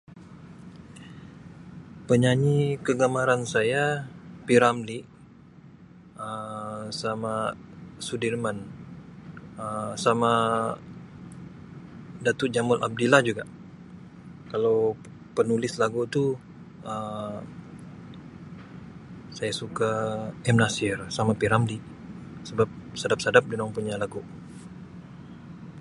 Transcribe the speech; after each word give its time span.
penyanyi 2.07 2.57
kegemaran 2.85 3.41
saya 3.53 3.83
p. 4.45 4.47
ramlee 4.63 5.03
Um 6.25 6.83
sama 7.01 7.35
sudirman 8.07 8.57
Um 9.63 9.91
sama 10.05 10.33
dato 12.25 12.45
jamal 12.55 12.79
abdillah 12.87 13.21
juga 13.29 13.43
kalau 14.51 14.77
penulis 15.37 15.73
lagu 15.83 16.01
tu 16.15 16.25
Um 16.91 17.39
saya 19.37 19.53
suka 19.61 19.91
m. 20.55 20.57
nasir 20.61 20.97
sama 21.17 21.31
p. 21.39 21.41
ramlee 21.53 21.81
sebab 22.49 22.67
sadap 23.01 23.19
sadap 23.25 23.43
dorang 23.51 23.71
punya 23.75 23.95
lagu. 24.03 24.21